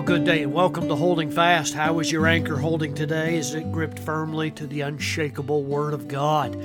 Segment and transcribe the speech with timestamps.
[0.00, 1.74] Well, good day and welcome to Holding Fast.
[1.74, 3.36] How is your anchor holding today?
[3.36, 6.56] Is it gripped firmly to the unshakable Word of God?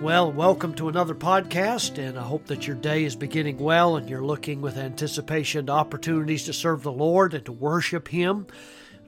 [0.00, 4.08] Well, welcome to another podcast, and I hope that your day is beginning well and
[4.08, 8.46] you're looking with anticipation to opportunities to serve the Lord and to worship Him.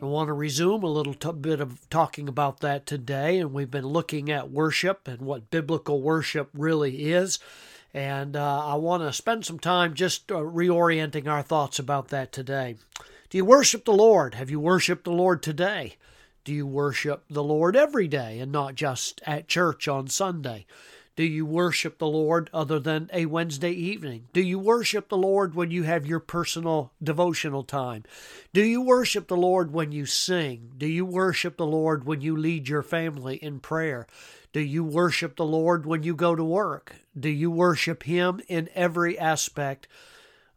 [0.03, 3.71] I want to resume a little t- bit of talking about that today, and we've
[3.71, 7.39] been looking at worship and what biblical worship really is.
[7.95, 12.33] And uh, I want to spend some time just uh, reorienting our thoughts about that
[12.33, 12.79] today.
[13.31, 14.35] Do you worship the Lord?
[14.35, 15.97] Have you worshiped the Lord today?
[16.45, 20.67] Do you worship the Lord every day and not just at church on Sunday?
[21.17, 24.27] Do you worship the Lord other than a Wednesday evening?
[24.33, 28.03] Do you worship the Lord when you have your personal devotional time?
[28.53, 30.73] Do you worship the Lord when you sing?
[30.77, 34.09] Do you worship the Lord when you lead your family in prayer?
[34.53, 36.97] Do you worship the Lord when you go to work?
[37.19, 39.87] Do you worship Him in every aspect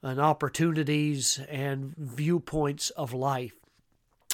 [0.01, 3.53] and opportunities and viewpoints of life?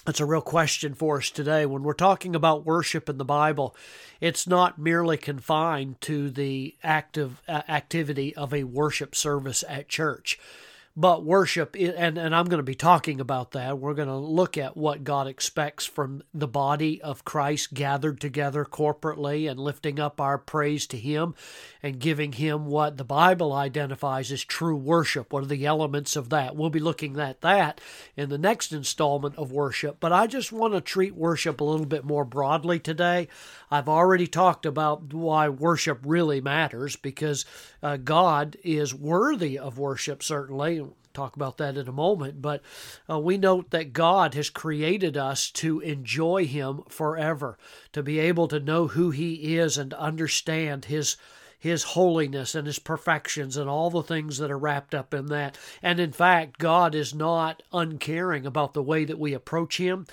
[0.06, 1.66] That's a real question for us today.
[1.66, 3.74] When we're talking about worship in the Bible,
[4.20, 10.38] it's not merely confined to the active uh, activity of a worship service at church.
[10.96, 13.80] But worship, and, and I'm going to be talking about that.
[13.80, 18.64] We're going to look at what God expects from the body of Christ gathered together
[18.64, 21.34] corporately and lifting up our praise to Him
[21.82, 25.34] and giving Him what the Bible identifies as true worship.
[25.34, 26.56] What are the elements of that?
[26.56, 27.82] We'll be looking at that
[28.16, 29.98] in the next installment of worship.
[30.00, 33.30] But I just want to treat worship a little bit more broadly today.
[33.72, 37.46] I've already talked about why worship really matters because
[37.82, 40.83] uh, God is worthy of worship, certainly
[41.14, 42.42] talk about that in a moment.
[42.42, 42.62] But
[43.10, 47.58] uh, we note that God has created us to enjoy Him forever,
[47.92, 51.18] to be able to know who He is and understand His.
[51.60, 55.58] His holiness and His perfections and all the things that are wrapped up in that.
[55.82, 60.06] And in fact, God is not uncaring about the way that we approach Him.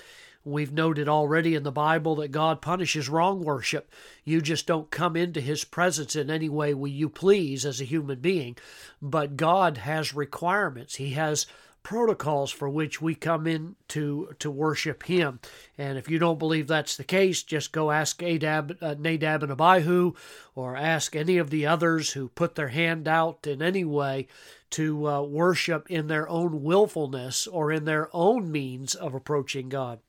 [0.43, 3.91] We've noted already in the Bible that God punishes wrong worship.
[4.23, 8.19] You just don't come into His presence in any way you please as a human
[8.19, 8.57] being.
[9.01, 10.95] But God has requirements.
[10.95, 11.45] He has
[11.83, 15.39] protocols for which we come in to, to worship Him.
[15.77, 19.51] And if you don't believe that's the case, just go ask Adab, uh, Nadab and
[19.51, 20.13] Abihu
[20.55, 24.27] or ask any of the others who put their hand out in any way
[24.71, 29.99] to uh, worship in their own willfulness or in their own means of approaching God.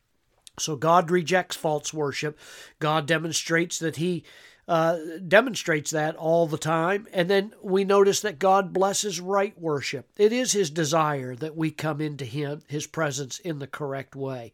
[0.62, 2.38] So God rejects false worship.
[2.78, 4.24] God demonstrates that He
[4.68, 7.06] uh, demonstrates that all the time.
[7.12, 10.08] And then we notice that God blesses right worship.
[10.16, 14.52] It is His desire that we come into Him, His presence in the correct way.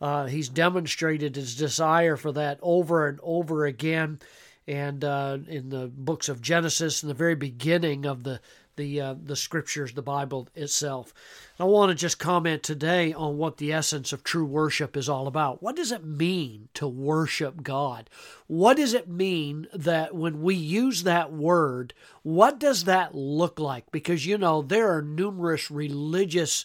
[0.00, 4.18] Uh, he's demonstrated His desire for that over and over again.
[4.66, 8.40] And uh, in the books of Genesis, in the very beginning of the
[8.76, 11.12] the uh, the scriptures, the Bible itself.
[11.58, 15.26] I want to just comment today on what the essence of true worship is all
[15.26, 15.62] about.
[15.62, 18.08] What does it mean to worship God?
[18.46, 23.90] What does it mean that when we use that word, what does that look like?
[23.92, 26.64] Because you know there are numerous religious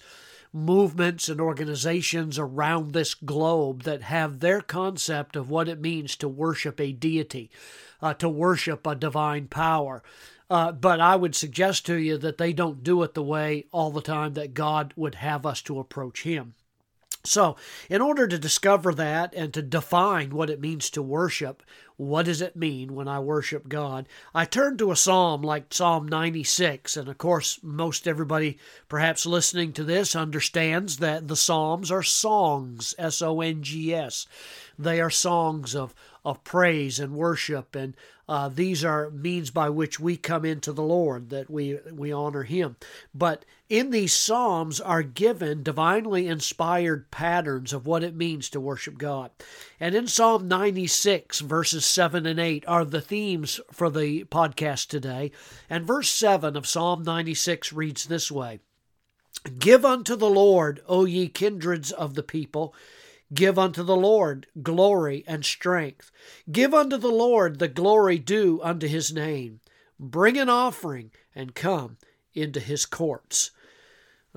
[0.54, 6.28] movements and organizations around this globe that have their concept of what it means to
[6.28, 7.50] worship a deity,
[8.02, 10.02] uh, to worship a divine power.
[10.50, 13.92] Uh, but I would suggest to you that they don't do it the way all
[13.92, 16.54] the time that God would have us to approach Him.
[17.28, 17.58] So,
[17.90, 21.62] in order to discover that and to define what it means to worship,
[21.98, 24.08] what does it mean when I worship God?
[24.34, 26.96] I turn to a psalm like Psalm 96.
[26.96, 32.96] And of course, most everybody perhaps listening to this understands that the Psalms are songs,
[32.98, 34.26] S O N G S.
[34.80, 35.94] They are songs of,
[36.24, 37.94] of praise and worship, and
[38.30, 42.44] uh, these are means by which we come into the Lord, that we, we honor
[42.44, 42.76] Him.
[43.16, 48.98] But in these Psalms are given divinely inspired patterns of what it means to worship
[48.98, 49.32] God.
[49.80, 55.32] And in Psalm 96, verses 7 and 8 are the themes for the podcast today.
[55.70, 58.60] And verse 7 of Psalm 96 reads this way
[59.58, 62.74] Give unto the Lord, O ye kindreds of the people,
[63.34, 66.12] Give unto the Lord glory and strength.
[66.52, 69.60] Give unto the Lord the glory due unto his name.
[70.00, 71.98] Bring an offering and come
[72.34, 73.52] into his courts.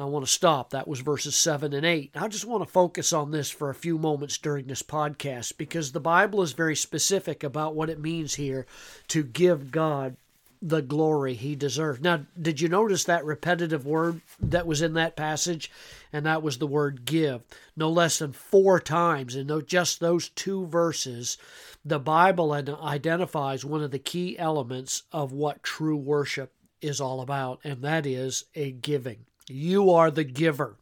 [0.00, 0.70] I want to stop.
[0.70, 2.12] That was verses 7 and 8.
[2.14, 5.92] I just want to focus on this for a few moments during this podcast because
[5.92, 8.66] the Bible is very specific about what it means here
[9.08, 10.16] to give God
[10.62, 12.00] the glory he deserves.
[12.00, 15.70] Now, did you notice that repetitive word that was in that passage?
[16.12, 17.42] And that was the word give.
[17.76, 21.38] No less than four times in just those two verses,
[21.84, 26.52] the Bible identifies one of the key elements of what true worship
[26.82, 29.24] is all about, and that is a giving.
[29.48, 30.76] You are the giver.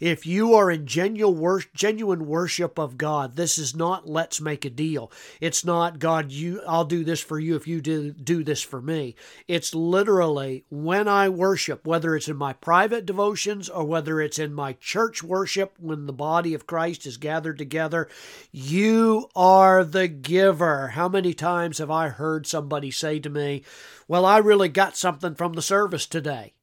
[0.00, 5.12] If you are in genuine worship of God, this is not let's make a deal.
[5.40, 8.82] It's not God, you I'll do this for you if you do do this for
[8.82, 9.14] me.
[9.46, 14.52] It's literally when I worship, whether it's in my private devotions or whether it's in
[14.54, 18.08] my church worship when the body of Christ is gathered together,
[18.50, 20.88] you are the giver.
[20.88, 23.62] How many times have I heard somebody say to me,
[24.08, 26.54] "Well, I really got something from the service today."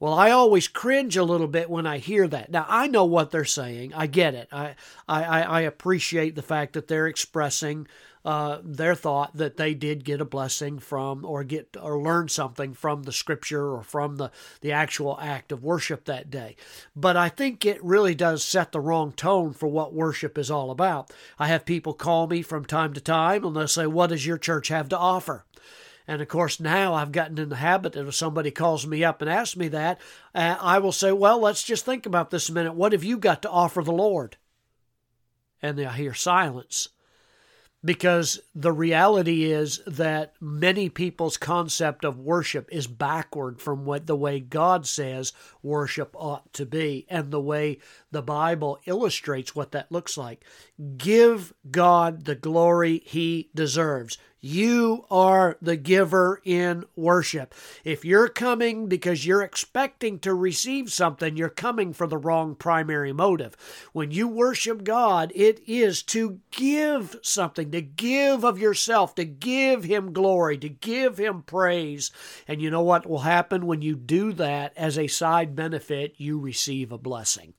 [0.00, 2.50] Well, I always cringe a little bit when I hear that.
[2.50, 3.94] Now, I know what they're saying.
[3.94, 4.48] I get it.
[4.52, 4.76] I,
[5.08, 7.88] I, I appreciate the fact that they're expressing
[8.24, 12.74] uh, their thought that they did get a blessing from or get or learn something
[12.74, 14.30] from the scripture or from the,
[14.60, 16.54] the actual act of worship that day.
[16.94, 20.70] But I think it really does set the wrong tone for what worship is all
[20.70, 21.10] about.
[21.38, 24.38] I have people call me from time to time and they'll say, What does your
[24.38, 25.44] church have to offer?
[26.08, 29.20] And of course, now I've gotten in the habit that if somebody calls me up
[29.20, 30.00] and asks me that,
[30.34, 32.74] uh, I will say, Well, let's just think about this a minute.
[32.74, 34.38] What have you got to offer the Lord?
[35.60, 36.88] And I hear silence
[37.84, 44.16] because the reality is that many people's concept of worship is backward from what the
[44.16, 45.32] way God says
[45.62, 47.78] worship ought to be and the way
[48.10, 50.44] the Bible illustrates what that looks like.
[50.96, 54.18] Give God the glory he deserves.
[54.40, 57.52] You are the giver in worship.
[57.82, 63.12] If you're coming because you're expecting to receive something, you're coming for the wrong primary
[63.12, 63.56] motive.
[63.92, 69.82] When you worship God, it is to give something, to give of yourself, to give
[69.82, 72.12] Him glory, to give Him praise.
[72.46, 76.14] And you know what will happen when you do that as a side benefit?
[76.16, 77.54] You receive a blessing.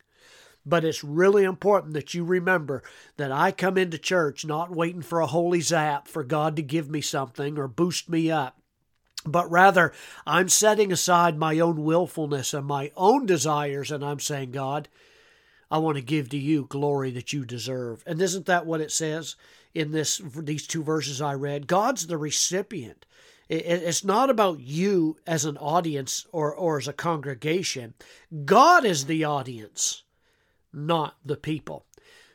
[0.70, 2.84] But it's really important that you remember
[3.18, 6.90] that I come into church not waiting for a holy zap for God to give
[6.90, 8.62] me something or boost me up.
[9.26, 9.92] But rather,
[10.26, 14.88] I'm setting aside my own willfulness and my own desires, and I'm saying, God,
[15.72, 18.04] I want to give to you glory that you deserve.
[18.06, 19.36] And isn't that what it says
[19.74, 21.68] in this these two verses I read?
[21.68, 23.06] God's the recipient.
[23.50, 27.96] It's not about you as an audience or, or as a congregation.
[28.46, 30.04] God is the audience
[30.74, 31.86] not the people.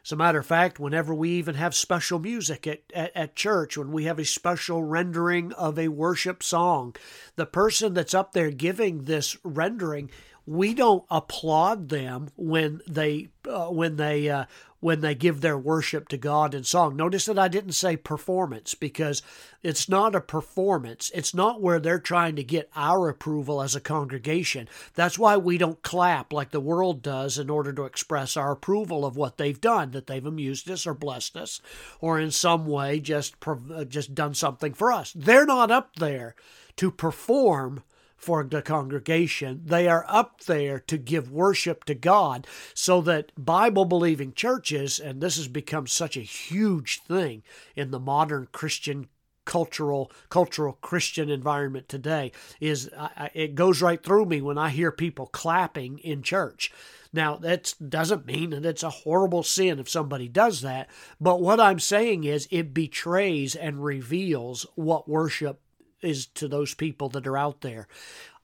[0.05, 3.79] As a matter of fact, whenever we even have special music at, at, at, church,
[3.79, 6.95] when we have a special rendering of a worship song,
[7.37, 10.11] the person that's up there giving this rendering
[10.47, 14.45] we don't applaud them when they uh, when they uh,
[14.85, 16.95] when they give their worship to God in song.
[16.95, 19.23] Notice that I didn't say performance because
[19.63, 21.11] it's not a performance.
[21.15, 24.69] It's not where they're trying to get our approval as a congregation.
[24.93, 29.07] That's why we don't clap like the world does in order to express our approval
[29.07, 31.63] of what they've done, that they've amused us or blessed us,
[32.03, 35.15] or in some way just uh, just done something for us.
[35.17, 36.35] They're not up there
[36.77, 37.83] to perform
[38.25, 39.61] for the congregation.
[39.67, 45.21] They are up there to give worship to God so that Bible believing churches, and
[45.21, 47.43] this has become such a huge thing
[47.77, 49.09] in the modern Christian
[49.45, 52.33] cultural cultural Christian environment today
[52.63, 52.89] is
[53.35, 56.73] it goes right through me when I hear people clapping in church.
[57.13, 60.89] Now that doesn't mean that it's a horrible sin if somebody does that,
[61.21, 65.61] but what I'm saying is it betrays and reveals what worship
[66.05, 67.89] is to those people that are out there.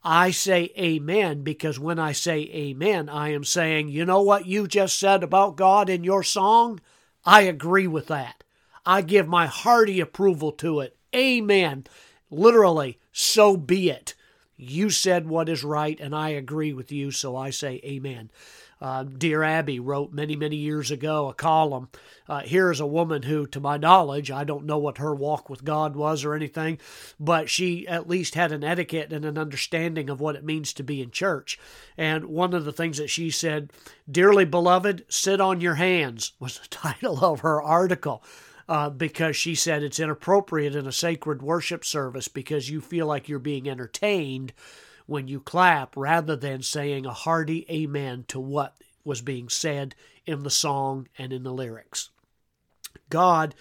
[0.03, 4.67] I say amen because when I say amen, I am saying, you know what you
[4.67, 6.81] just said about God in your song?
[7.25, 8.43] I agree with that.
[8.87, 10.97] I give my hearty approval to it.
[11.15, 11.85] Amen.
[12.31, 14.15] Literally, so be it.
[14.57, 18.31] You said what is right, and I agree with you, so I say amen.
[18.81, 21.89] Uh, Dear Abby wrote many, many years ago a column.
[22.27, 25.51] Uh, here is a woman who, to my knowledge, I don't know what her walk
[25.51, 26.79] with God was or anything,
[27.19, 30.83] but she at least had an etiquette and an understanding of what it means to
[30.83, 31.59] be in church.
[31.99, 33.71] And one of the things that she said,
[34.11, 38.23] Dearly beloved, sit on your hands, was the title of her article.
[38.69, 43.29] Uh, because she said it's inappropriate in a sacred worship service because you feel like
[43.29, 44.53] you're being entertained
[45.11, 49.93] when you clap rather than saying a hearty amen to what was being said
[50.25, 52.11] in the song and in the lyrics.
[53.09, 53.57] God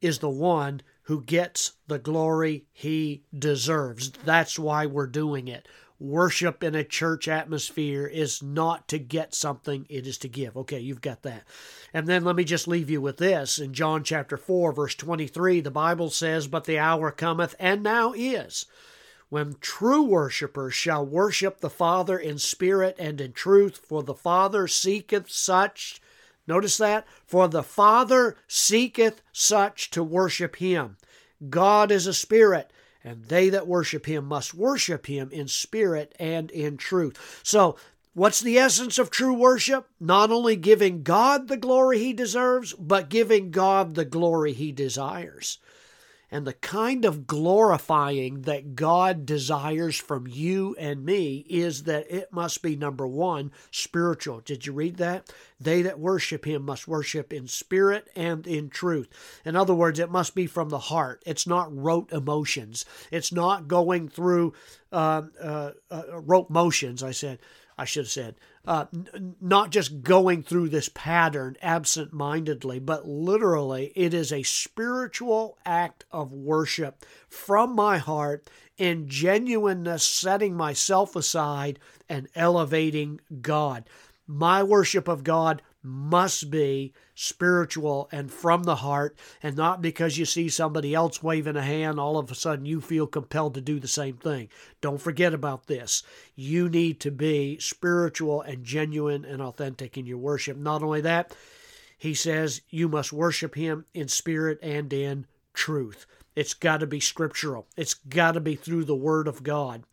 [0.00, 4.10] is the one who gets the glory he deserves.
[4.24, 5.68] That's why we're doing it.
[5.98, 10.56] Worship in a church atmosphere is not to get something, it is to give.
[10.56, 11.42] Okay, you've got that.
[11.92, 13.58] And then let me just leave you with this.
[13.58, 18.14] In John chapter 4, verse 23, the Bible says, But the hour cometh, and now
[18.16, 18.64] is
[19.28, 24.68] when true worshippers shall worship the Father in spirit and in truth, for the Father
[24.68, 26.00] seeketh such.
[26.46, 27.06] Notice that?
[27.26, 30.96] For the Father seeketh such to worship him.
[31.50, 32.70] God is a spirit,
[33.02, 37.40] and they that worship him must worship him in spirit and in truth.
[37.42, 37.76] So,
[38.16, 39.90] What's the essence of true worship?
[40.00, 45.58] Not only giving God the glory he deserves, but giving God the glory he desires.
[46.30, 52.32] And the kind of glorifying that God desires from you and me is that it
[52.32, 54.40] must be number one, spiritual.
[54.40, 55.32] Did you read that?
[55.60, 59.08] They that worship him must worship in spirit and in truth.
[59.44, 61.22] In other words, it must be from the heart.
[61.24, 62.84] It's not rote emotions.
[63.12, 64.52] It's not going through
[64.92, 67.38] uh, uh, uh, rote motions, I said.
[67.78, 73.06] I should have said, uh, n- not just going through this pattern absent mindedly, but
[73.06, 81.16] literally it is a spiritual act of worship from my heart in genuineness, setting myself
[81.16, 81.78] aside
[82.08, 83.88] and elevating God.
[84.26, 90.24] My worship of God must be spiritual and from the heart, and not because you
[90.24, 93.78] see somebody else waving a hand, all of a sudden you feel compelled to do
[93.78, 94.48] the same thing.
[94.80, 96.02] Don't forget about this.
[96.34, 100.56] You need to be spiritual and genuine and authentic in your worship.
[100.56, 101.34] Not only that,
[101.96, 106.06] he says you must worship him in spirit and in truth.
[106.34, 107.66] It's got to be scriptural.
[107.76, 109.84] It's got to be through the Word of God.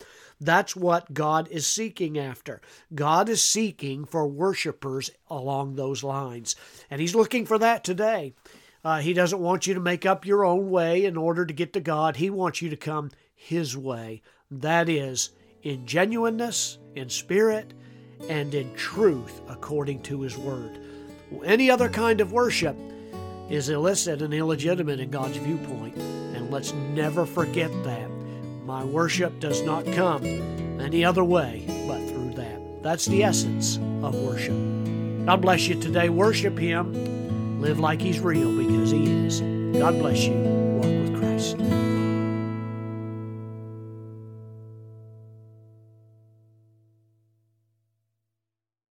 [0.43, 2.61] That's what God is seeking after.
[2.93, 6.55] God is seeking for worshipers along those lines.
[6.89, 8.33] And He's looking for that today.
[8.85, 11.71] Uh, he doesn't want you to make up your own way in order to get
[11.71, 12.17] to God.
[12.17, 14.21] He wants you to come His way.
[14.51, 15.29] That is,
[15.61, 17.73] in genuineness, in spirit,
[18.27, 20.79] and in truth according to His Word.
[21.45, 22.75] Any other kind of worship
[23.49, 25.95] is illicit and illegitimate in God's viewpoint.
[25.97, 28.12] And let's never forget that.
[28.65, 30.23] My worship does not come
[30.79, 32.81] any other way but through that.
[32.81, 34.55] That's the essence of worship.
[35.25, 36.09] God bless you today.
[36.09, 37.61] Worship Him.
[37.61, 39.41] Live like He's real because He is.
[39.77, 40.52] God bless you.